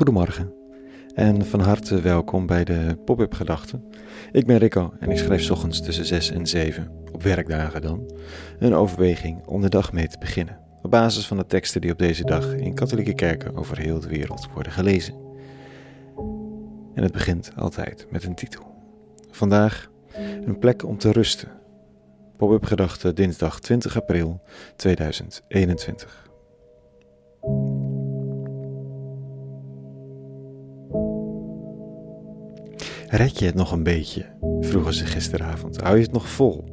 Goedemorgen 0.00 0.54
en 1.14 1.46
van 1.46 1.60
harte 1.60 2.00
welkom 2.00 2.46
bij 2.46 2.64
de 2.64 2.98
Pop-up 3.04 3.34
Gedachten. 3.34 3.84
Ik 4.32 4.46
ben 4.46 4.58
Rico 4.58 4.92
en 5.00 5.10
ik 5.10 5.18
schrijf 5.18 5.50
ochtends 5.50 5.80
tussen 5.80 6.04
6 6.04 6.30
en 6.30 6.46
7, 6.46 6.90
op 7.12 7.22
werkdagen 7.22 7.82
dan, 7.82 8.12
een 8.58 8.74
overweging 8.74 9.46
om 9.46 9.60
de 9.60 9.68
dag 9.68 9.92
mee 9.92 10.08
te 10.08 10.18
beginnen. 10.18 10.58
Op 10.82 10.90
basis 10.90 11.26
van 11.26 11.36
de 11.36 11.46
teksten 11.46 11.80
die 11.80 11.92
op 11.92 11.98
deze 11.98 12.24
dag 12.24 12.54
in 12.54 12.74
katholieke 12.74 13.14
kerken 13.14 13.56
over 13.56 13.78
heel 13.78 14.00
de 14.00 14.08
wereld 14.08 14.48
worden 14.54 14.72
gelezen. 14.72 15.14
En 16.94 17.02
het 17.02 17.12
begint 17.12 17.52
altijd 17.56 18.06
met 18.10 18.24
een 18.24 18.34
titel. 18.34 18.62
Vandaag 19.30 19.90
een 20.44 20.58
plek 20.58 20.84
om 20.84 20.98
te 20.98 21.12
rusten. 21.12 21.48
Pop-up 22.36 22.64
Gedachten 22.64 23.14
dinsdag 23.14 23.60
20 23.60 23.96
april 23.96 24.42
2021. 24.76 26.29
Red 33.10 33.38
je 33.38 33.46
het 33.46 33.54
nog 33.54 33.72
een 33.72 33.82
beetje? 33.82 34.24
vroegen 34.60 34.94
ze 34.94 35.06
gisteravond. 35.06 35.80
Hou 35.80 35.96
je 35.96 36.02
het 36.02 36.12
nog 36.12 36.28
vol? 36.28 36.64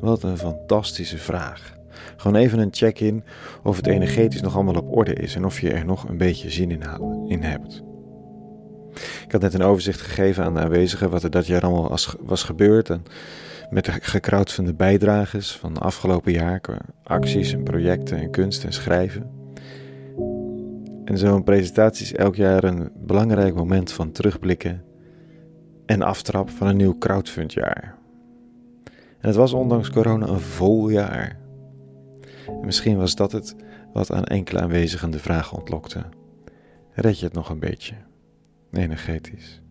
Wat 0.00 0.22
een 0.22 0.38
fantastische 0.38 1.18
vraag. 1.18 1.74
Gewoon 2.16 2.36
even 2.36 2.58
een 2.58 2.68
check-in 2.70 3.24
of 3.62 3.76
het 3.76 3.86
energetisch 3.86 4.40
nog 4.40 4.54
allemaal 4.54 4.74
op 4.74 4.96
orde 4.96 5.14
is 5.14 5.34
en 5.34 5.44
of 5.44 5.60
je 5.60 5.70
er 5.70 5.84
nog 5.84 6.08
een 6.08 6.16
beetje 6.16 6.50
zin 6.50 6.70
in, 7.28 7.42
hebt. 7.42 7.82
Ik 9.24 9.32
had 9.32 9.40
net 9.40 9.54
een 9.54 9.62
overzicht 9.62 10.00
gegeven 10.00 10.44
aan 10.44 10.54
de 10.54 10.60
aanwezigen 10.60 11.10
wat 11.10 11.22
er 11.22 11.30
dat 11.30 11.46
jaar 11.46 11.62
allemaal 11.62 11.98
was 12.20 12.42
gebeurd. 12.42 12.90
En 12.90 13.02
met 13.70 13.84
de 13.84 13.92
gekrowdfunde 13.92 14.74
bijdrages 14.74 15.52
van 15.52 15.74
de 15.74 15.80
afgelopen 15.80 16.32
jaar, 16.32 16.60
acties 17.02 17.52
en 17.52 17.62
projecten 17.62 18.18
en 18.18 18.30
kunst 18.30 18.64
en 18.64 18.72
schrijven. 18.72 19.30
En 21.04 21.18
zo'n 21.18 21.44
presentatie 21.44 22.04
is 22.04 22.14
elk 22.14 22.36
jaar 22.36 22.64
een 22.64 22.90
belangrijk 22.94 23.54
moment 23.54 23.92
van 23.92 24.12
terugblikken 24.12 24.88
en 25.90 26.02
aftrap 26.02 26.50
van 26.50 26.66
een 26.66 26.76
nieuw 26.76 26.98
crowdfundjaar. 26.98 27.98
En 28.84 29.28
het 29.28 29.34
was 29.34 29.52
ondanks 29.52 29.90
corona 29.90 30.26
een 30.26 30.40
vol 30.40 30.88
jaar. 30.88 31.38
En 32.46 32.64
misschien 32.64 32.96
was 32.96 33.14
dat 33.14 33.32
het 33.32 33.56
wat 33.92 34.12
aan 34.12 34.24
enkele 34.24 34.60
aanwezigen 34.60 35.10
de 35.10 35.18
vraag 35.18 35.52
ontlokte. 35.52 36.04
Red 36.92 37.18
je 37.18 37.24
het 37.24 37.34
nog 37.34 37.48
een 37.50 37.58
beetje? 37.58 37.94
Energetisch. 38.72 39.62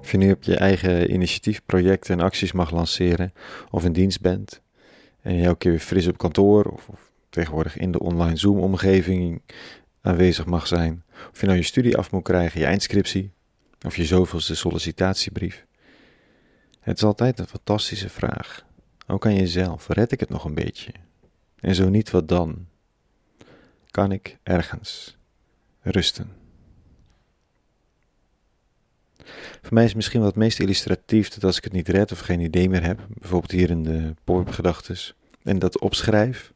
Of 0.00 0.10
je 0.10 0.16
nu 0.16 0.32
op 0.32 0.42
je 0.42 0.56
eigen 0.56 1.12
initiatief 1.12 1.64
projecten 1.66 2.18
en 2.18 2.24
acties 2.24 2.52
mag 2.52 2.70
lanceren, 2.70 3.32
of 3.70 3.84
in 3.84 3.92
dienst 3.92 4.20
bent, 4.20 4.62
en 5.20 5.34
je 5.34 5.44
elke 5.44 5.58
keer 5.58 5.70
weer 5.70 5.80
fris 5.80 6.06
op 6.06 6.18
kantoor, 6.18 6.64
of, 6.64 6.88
of 6.88 7.12
tegenwoordig 7.28 7.76
in 7.76 7.92
de 7.92 8.00
online 8.00 8.36
Zoom-omgeving 8.36 9.42
aanwezig 10.00 10.46
mag 10.46 10.66
zijn, 10.66 11.04
of 11.32 11.40
je 11.40 11.46
nou 11.46 11.58
je 11.58 11.64
studie 11.64 11.96
af 11.96 12.10
moet 12.10 12.22
krijgen, 12.22 12.60
je 12.60 12.66
eindscriptie, 12.66 13.32
of 13.86 13.96
je 13.96 14.04
zoveelste 14.04 14.54
sollicitatiebrief. 14.54 15.66
Het 16.80 16.96
is 16.96 17.04
altijd 17.04 17.38
een 17.38 17.46
fantastische 17.46 18.08
vraag. 18.08 18.64
Ook 19.06 19.26
aan 19.26 19.34
jezelf, 19.34 19.88
red 19.88 20.12
ik 20.12 20.20
het 20.20 20.28
nog 20.28 20.44
een 20.44 20.54
beetje? 20.54 20.92
En 21.60 21.74
zo 21.74 21.88
niet, 21.88 22.10
wat 22.10 22.28
dan? 22.28 22.66
Kan 23.90 24.12
ik 24.12 24.38
ergens 24.42 25.16
rusten? 25.80 26.30
Voor 29.62 29.74
mij 29.74 29.84
is 29.84 29.94
misschien 29.94 30.20
wel 30.20 30.28
het 30.28 30.38
meest 30.38 30.60
illustratief 30.60 31.28
dat 31.28 31.44
als 31.44 31.56
ik 31.56 31.64
het 31.64 31.72
niet 31.72 31.88
red 31.88 32.12
of 32.12 32.18
geen 32.18 32.40
idee 32.40 32.68
meer 32.68 32.82
heb, 32.82 33.06
bijvoorbeeld 33.08 33.50
hier 33.50 33.70
in 33.70 33.82
de 33.82 34.14
pop-up 34.24 34.50
gedachtes, 34.54 35.14
en 35.42 35.58
dat 35.58 35.80
opschrijf, 35.80 36.52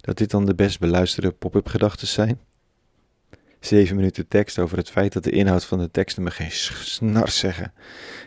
dat 0.00 0.18
dit 0.18 0.30
dan 0.30 0.46
de 0.46 0.54
best 0.54 0.78
beluisterde 0.78 1.30
pop-up 1.30 1.66
gedachten 1.66 2.06
zijn 2.06 2.40
zeven 3.66 3.96
minuten 3.96 4.28
tekst 4.28 4.58
over 4.58 4.76
het 4.76 4.90
feit 4.90 5.12
dat 5.12 5.24
de 5.24 5.30
inhoud 5.30 5.64
van 5.64 5.78
de 5.78 5.90
teksten 5.90 6.22
me 6.22 6.30
geen 6.30 6.50
snars 6.50 7.38
zeggen. 7.38 7.72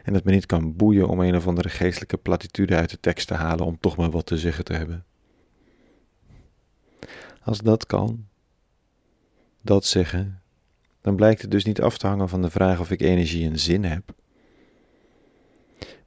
En 0.04 0.14
dat 0.14 0.24
me 0.24 0.32
niet 0.32 0.46
kan 0.46 0.76
boeien 0.76 1.08
om 1.08 1.20
een 1.20 1.36
of 1.36 1.48
andere 1.48 1.70
geestelijke 1.70 2.18
platitude 2.18 2.76
uit 2.76 2.90
de 2.90 3.00
tekst 3.00 3.28
te 3.28 3.34
halen 3.34 3.66
om 3.66 3.80
toch 3.80 3.98
maar 3.98 4.12
wat 4.12 4.26
te 4.26 4.38
zeggen 4.38 4.64
te 4.64 4.74
hebben. 4.74 5.06
Als 7.42 7.60
dat 7.60 7.86
kan, 7.86 8.28
dat 9.62 9.86
zeggen, 9.86 10.42
dan 11.02 11.16
blijkt 11.16 11.42
het 11.42 11.52
dus 11.52 11.66
niet 11.66 11.82
af 11.82 11.98
te 11.98 12.08
hangen 12.08 12.30
van 12.30 12.42
de 12.42 12.50
vraag 12.50 12.80
of 12.80 12.92
ik 12.92 13.02
energie 13.02 13.50
en 13.50 13.60
zin 13.60 13.84
heb. 13.84 14.14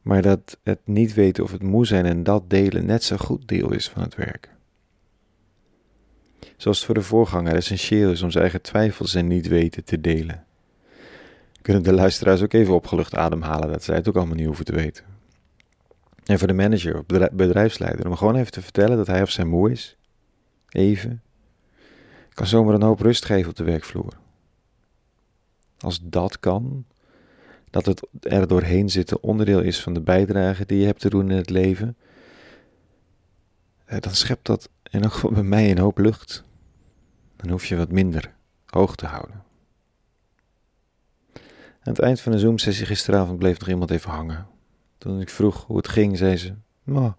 Maar 0.03 0.22
dat 0.22 0.59
het 0.62 0.81
niet 0.84 1.15
weten 1.15 1.44
of 1.44 1.53
het 1.53 1.62
moe 1.62 1.87
zijn 1.87 2.06
en 2.06 2.22
dat 2.22 2.50
delen 2.50 2.87
net 2.87 3.05
zo 3.05 3.17
goed 3.17 3.49
deel 3.49 3.72
is 3.72 3.88
van 3.88 4.03
het 4.03 4.15
werk 4.15 4.56
zoals 6.58 6.76
het 6.76 6.86
voor 6.86 6.94
de 6.94 7.02
voorganger 7.02 7.54
essentieel 7.54 8.10
is 8.10 8.22
om 8.22 8.30
zijn 8.30 8.42
eigen 8.42 8.62
twijfels 8.62 9.14
en 9.14 9.26
niet 9.26 9.48
weten 9.48 9.84
te 9.84 10.00
delen. 10.00 10.44
Kunnen 11.62 11.82
de 11.82 11.92
luisteraars 11.92 12.42
ook 12.42 12.52
even 12.52 12.74
opgelucht 12.74 13.14
ademhalen 13.14 13.69
dat 13.69 13.84
zij 13.84 13.94
het 13.94 14.08
ook 14.08 14.16
allemaal 14.16 14.34
niet 14.34 14.46
hoeven 14.46 14.64
te 14.64 14.74
weten. 14.74 15.04
En 16.24 16.38
voor 16.38 16.48
de 16.48 16.54
manager 16.54 16.98
of 16.98 17.04
bedrijfsleider 17.32 18.06
om 18.06 18.16
gewoon 18.16 18.36
even 18.36 18.52
te 18.52 18.62
vertellen 18.62 18.96
dat 18.96 19.06
hij 19.06 19.22
of 19.22 19.30
zij 19.30 19.44
moe 19.44 19.70
is. 19.70 19.96
Even. 20.69 21.22
Kan 22.28 22.46
zomaar 22.46 22.75
een 22.75 22.82
hoop 22.82 23.00
rust 23.00 23.25
geven 23.25 23.50
op 23.50 23.56
de 23.56 23.64
werkvloer. 23.64 24.12
Als 25.78 26.00
dat 26.02 26.40
kan, 26.40 26.84
dat 27.70 27.86
het 27.86 28.06
er 28.20 28.48
doorheen 28.48 28.90
zitten 28.90 29.22
onderdeel 29.22 29.60
is 29.60 29.80
van 29.80 29.94
de 29.94 30.00
bijdrage 30.00 30.66
die 30.66 30.78
je 30.78 30.86
hebt 30.86 31.00
te 31.00 31.10
doen 31.10 31.30
in 31.30 31.36
het 31.36 31.50
leven, 31.50 31.96
eh, 33.84 34.00
dan 34.00 34.14
schept 34.14 34.46
dat 34.46 34.69
en 34.82 35.04
ook 35.04 35.32
bij 35.32 35.42
mij 35.42 35.70
een 35.70 35.78
hoop 35.78 35.98
lucht. 35.98 36.46
Dan 37.38 37.50
hoef 37.50 37.66
je 37.66 37.76
wat 37.76 37.93
minder 37.93 38.34
hoog 38.66 38.97
te 38.97 39.06
houden. 39.06 39.43
Aan 41.81 41.94
het 41.94 41.99
eind 41.99 42.21
van 42.21 42.32
de 42.32 42.38
Zoom-sessie 42.38 42.87
gisteravond 42.87 43.38
bleef 43.38 43.59
nog 43.59 43.69
iemand 43.69 43.91
even 43.91 44.10
hangen. 44.10 44.47
Toen 44.99 45.21
ik 45.21 45.28
vroeg 45.28 45.65
hoe 45.65 45.76
het 45.76 45.88
ging, 45.88 46.16
zei 46.16 46.37
ze: 46.37 46.54
Maar, 46.82 47.16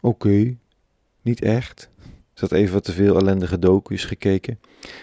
oké, 0.00 0.56
niet 1.22 1.42
echt. 1.42 1.90
Ze 2.34 2.44
had 2.44 2.52
even 2.52 2.74
wat 2.74 2.84
te 2.84 2.92
veel 2.92 3.18
ellendige 3.18 3.58
docu's 3.58 4.04
gekeken, 4.04 4.60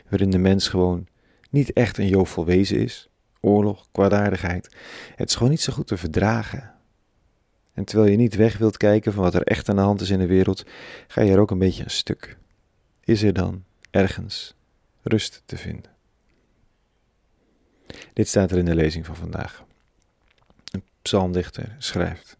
waarin 0.09 0.29
de 0.29 0.38
mens 0.38 0.67
gewoon 0.67 1.07
niet 1.50 1.73
echt 1.73 1.97
een 1.97 2.07
jovel 2.07 2.45
wezen 2.45 2.79
is. 2.79 3.09
Oorlog, 3.41 3.88
kwaadaardigheid. 3.91 4.75
Het 5.16 5.29
is 5.29 5.35
gewoon 5.35 5.51
niet 5.51 5.62
zo 5.62 5.73
goed 5.73 5.88
te 5.88 5.97
verdragen. 5.97 6.73
En 7.73 7.85
terwijl 7.85 8.12
je 8.12 8.17
niet 8.17 8.35
weg 8.35 8.57
wilt 8.57 8.77
kijken 8.77 9.13
van 9.13 9.23
wat 9.23 9.33
er 9.33 9.44
echt 9.44 9.69
aan 9.69 9.75
de 9.75 9.81
hand 9.81 10.01
is 10.01 10.09
in 10.09 10.19
de 10.19 10.25
wereld, 10.25 10.66
ga 11.07 11.22
je 11.22 11.31
er 11.31 11.39
ook 11.39 11.51
een 11.51 11.57
beetje 11.57 11.83
een 11.83 11.89
stuk. 11.89 12.38
Is 13.03 13.23
er 13.23 13.33
dan 13.33 13.63
ergens 13.95 14.56
rust 15.01 15.41
te 15.45 15.57
vinden? 15.57 15.91
Dit 18.13 18.28
staat 18.28 18.51
er 18.51 18.57
in 18.57 18.66
de 18.66 18.75
lezing 18.75 19.06
van 19.06 19.16
vandaag. 19.16 19.63
Een 20.72 20.83
psalmdichter 21.01 21.75
schrijft: 21.78 22.38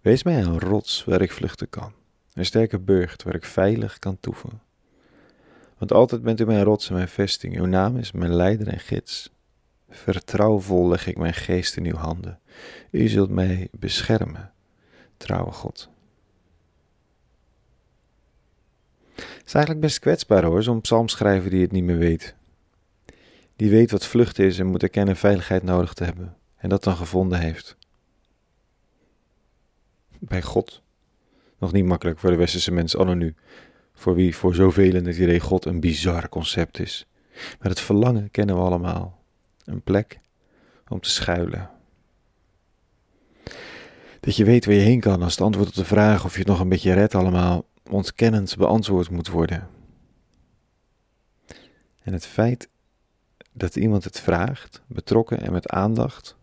Wees 0.00 0.22
mij 0.22 0.42
een 0.42 0.58
rots 0.58 1.04
waar 1.04 1.20
ik 1.20 1.32
vluchten 1.32 1.68
kan, 1.68 1.92
een 2.32 2.44
sterke 2.44 2.78
burcht 2.78 3.22
waar 3.22 3.34
ik 3.34 3.44
veilig 3.44 3.98
kan 3.98 4.20
toeven. 4.20 4.60
Want 5.78 5.92
altijd 5.92 6.22
bent 6.22 6.40
u 6.40 6.46
mijn 6.46 6.64
rots 6.64 6.88
en 6.88 6.94
mijn 6.94 7.08
vesting, 7.08 7.56
uw 7.56 7.66
naam 7.66 7.96
is 7.96 8.12
mijn 8.12 8.34
leider 8.34 8.68
en 8.68 8.80
gids. 8.80 9.30
Vertrouwvol 9.88 10.88
leg 10.88 11.06
ik 11.06 11.18
mijn 11.18 11.34
geest 11.34 11.76
in 11.76 11.86
uw 11.86 11.96
handen. 11.96 12.40
U 12.90 13.08
zult 13.08 13.30
mij 13.30 13.68
beschermen 13.72 14.52
trouwe 15.16 15.52
God. 15.52 15.88
Is 19.48 19.54
eigenlijk 19.54 19.84
best 19.84 19.98
kwetsbaar 19.98 20.44
hoor, 20.44 20.62
zo'n 20.62 20.80
psalmschrijver 20.80 21.50
die 21.50 21.62
het 21.62 21.72
niet 21.72 21.84
meer 21.84 21.98
weet. 21.98 22.34
Die 23.56 23.70
weet 23.70 23.90
wat 23.90 24.06
vlucht 24.06 24.38
is 24.38 24.58
en 24.58 24.66
moet 24.66 24.82
erkennen 24.82 25.16
veiligheid 25.16 25.62
nodig 25.62 25.92
te 25.92 26.04
hebben. 26.04 26.36
En 26.56 26.68
dat 26.68 26.84
dan 26.84 26.96
gevonden 26.96 27.40
heeft. 27.40 27.76
Bij 30.18 30.42
God. 30.42 30.82
Nog 31.58 31.72
niet 31.72 31.84
makkelijk 31.84 32.18
voor 32.18 32.30
de 32.30 32.36
westerse 32.36 32.72
mens 32.72 32.96
anno 32.96 33.14
nu. 33.14 33.34
Voor 33.94 34.14
wie 34.14 34.36
voor 34.36 34.54
zoveel 34.54 34.92
het 34.92 35.16
idee 35.16 35.40
God 35.40 35.64
een 35.64 35.80
bizar 35.80 36.28
concept 36.28 36.78
is. 36.78 37.06
Maar 37.60 37.70
het 37.70 37.80
verlangen 37.80 38.30
kennen 38.30 38.56
we 38.56 38.62
allemaal. 38.62 39.22
Een 39.64 39.82
plek 39.82 40.20
om 40.88 41.00
te 41.00 41.10
schuilen. 41.10 41.70
Dat 44.20 44.36
je 44.36 44.44
weet 44.44 44.64
waar 44.64 44.74
je 44.74 44.80
heen 44.80 45.00
kan 45.00 45.22
als 45.22 45.32
het 45.32 45.40
antwoord 45.40 45.68
op 45.68 45.74
de 45.74 45.84
vraag 45.84 46.24
of 46.24 46.32
je 46.32 46.38
het 46.38 46.48
nog 46.48 46.60
een 46.60 46.68
beetje 46.68 46.92
redt 46.92 47.14
allemaal 47.14 47.64
ontkennend 47.90 48.56
beantwoord 48.56 49.10
moet 49.10 49.28
worden. 49.28 49.68
En 52.02 52.12
het 52.12 52.26
feit 52.26 52.68
dat 53.52 53.76
iemand 53.76 54.04
het 54.04 54.20
vraagt, 54.20 54.82
betrokken 54.86 55.40
en 55.40 55.52
met 55.52 55.68
aandacht, 55.68 56.36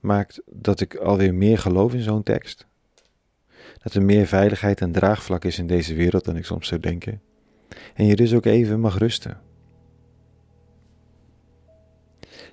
maakt 0.00 0.42
dat 0.46 0.80
ik 0.80 0.94
alweer 0.94 1.34
meer 1.34 1.58
geloof 1.58 1.94
in 1.94 2.02
zo'n 2.02 2.22
tekst. 2.22 2.66
Dat 3.82 3.94
er 3.94 4.02
meer 4.02 4.26
veiligheid 4.26 4.80
en 4.80 4.92
draagvlak 4.92 5.44
is 5.44 5.58
in 5.58 5.66
deze 5.66 5.94
wereld 5.94 6.24
dan 6.24 6.36
ik 6.36 6.44
soms 6.44 6.68
zou 6.68 6.80
denken. 6.80 7.22
En 7.94 8.06
je 8.06 8.16
dus 8.16 8.34
ook 8.34 8.44
even 8.44 8.80
mag 8.80 8.98
rusten. 8.98 9.40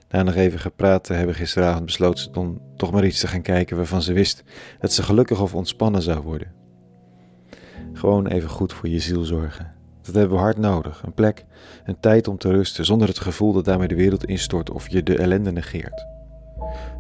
Na 0.10 0.24
nog 0.24 0.36
even 0.36 0.60
gepraat 0.60 1.04
te 1.04 1.14
hebben 1.14 1.36
gisteravond 1.36 1.86
besloot 1.86 2.20
ze 2.20 2.32
dan 2.32 2.62
toch 2.78 2.92
maar 2.92 3.06
iets 3.06 3.20
te 3.20 3.28
gaan 3.28 3.42
kijken 3.42 3.78
waarvan 3.78 4.02
ze 4.02 4.14
wist 4.14 4.44
dat 4.80 4.94
ze 4.94 5.04
gelukkig 5.04 5.42
of 5.42 5.56
ontspannen 5.56 6.02
zou 6.02 6.22
worden. 6.22 6.59
Gewoon 8.00 8.28
even 8.28 8.50
goed 8.50 8.74
voor 8.74 8.90
je 8.90 9.00
ziel 9.00 9.24
zorgen. 9.24 9.72
Dat 10.02 10.16
hebben 10.16 10.38
we 10.38 10.44
hard 10.44 10.58
nodig. 10.58 11.04
Een 11.04 11.14
plek, 11.14 11.46
een 11.84 12.00
tijd 12.00 12.28
om 12.28 12.38
te 12.38 12.52
rusten, 12.52 12.86
zonder 12.86 13.08
het 13.08 13.20
gevoel 13.20 13.54
dat 13.54 13.66
daarmee 13.66 13.88
de 13.88 13.96
wereld 13.96 14.26
instort 14.26 14.72
of 14.72 14.90
je 14.90 15.04
de 15.04 15.18
ellende 15.18 15.52
negeert. 15.52 16.06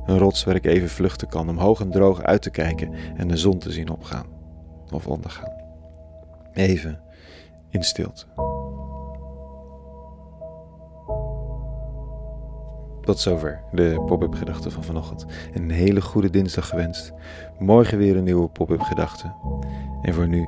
Een 0.06 0.18
rots 0.18 0.44
waar 0.44 0.56
ik 0.56 0.66
even 0.66 0.90
vluchten 0.90 1.28
kan, 1.28 1.50
om 1.50 1.57
hoog 1.57 1.80
en 1.80 1.92
droog 1.92 2.22
uit 2.22 2.42
te 2.42 2.50
kijken 2.50 2.94
en 3.16 3.28
de 3.28 3.38
zon 3.38 3.57
te 3.57 3.72
zien 3.72 3.90
opgaan 3.90 4.25
of 4.92 5.07
ondergaan. 5.07 5.54
Even 6.54 7.00
in 7.69 7.84
stilte. 7.84 8.25
Tot 13.01 13.19
zover 13.19 13.62
de 13.72 14.04
pop-up 14.06 14.34
gedachte 14.34 14.72
van 14.72 14.84
vanochtend. 14.84 15.25
Een 15.54 15.69
hele 15.69 16.01
goede 16.01 16.30
dinsdag 16.30 16.68
gewenst. 16.68 17.13
Morgen 17.60 17.98
weer 17.98 18.18
een 18.18 18.24
nieuwe 18.24 18.48
pop-up 18.48 18.81
gedachte. 18.81 19.34
En 20.01 20.13
voor 20.13 20.28
nu 20.28 20.48